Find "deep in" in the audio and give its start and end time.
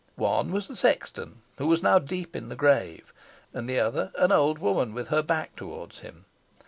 1.99-2.49